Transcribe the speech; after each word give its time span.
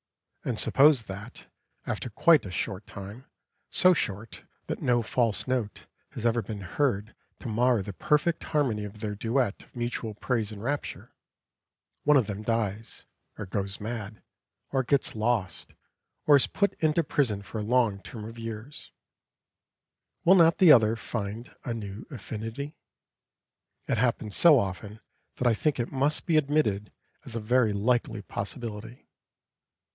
And 0.43 0.57
suppose 0.57 1.03
that, 1.03 1.45
after 1.85 2.09
quite 2.09 2.43
a 2.47 2.49
short 2.49 2.87
time, 2.87 3.25
so 3.69 3.93
short 3.93 4.41
that 4.65 4.81
no 4.81 5.03
false 5.03 5.47
note 5.47 5.85
has 6.13 6.25
ever 6.25 6.41
been 6.41 6.61
heard 6.61 7.13
to 7.41 7.47
mar 7.47 7.83
the 7.83 7.93
perfect 7.93 8.45
harmony 8.45 8.83
of 8.83 9.01
their 9.01 9.13
duet 9.13 9.61
of 9.61 9.75
mutual 9.75 10.15
praise 10.15 10.51
and 10.51 10.63
rapture, 10.63 11.13
one 12.03 12.17
of 12.17 12.25
them 12.25 12.41
dies, 12.41 13.05
or 13.37 13.45
goes 13.45 13.79
mad, 13.79 14.23
or 14.71 14.81
gets 14.81 15.13
lost, 15.13 15.73
or 16.25 16.35
is 16.35 16.47
put 16.47 16.73
into 16.79 17.03
prison 17.03 17.43
for 17.43 17.59
a 17.59 17.63
long 17.63 18.01
term 18.01 18.25
of 18.25 18.39
years; 18.39 18.91
will 20.25 20.33
not 20.33 20.57
the 20.57 20.71
other 20.71 20.95
find 20.95 21.55
a 21.63 21.75
new 21.75 22.07
affinity? 22.09 22.75
It 23.87 23.99
happens 23.99 24.35
so 24.35 24.57
often 24.57 24.99
that 25.35 25.45
I 25.45 25.53
think 25.53 25.79
it 25.79 25.91
must 25.91 26.25
be 26.25 26.37
admitted 26.37 26.91
as 27.23 27.35
a 27.35 27.39
very 27.39 27.71
likely 27.73 28.23
possibility. 28.23 29.07